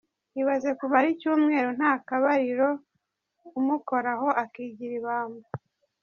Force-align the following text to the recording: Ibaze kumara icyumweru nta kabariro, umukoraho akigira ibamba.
Ibaze 0.41 0.69
kumara 0.79 1.07
icyumweru 1.13 1.69
nta 1.77 1.93
kabariro, 2.07 2.69
umukoraho 3.59 4.27
akigira 4.43 4.93
ibamba. 4.99 5.47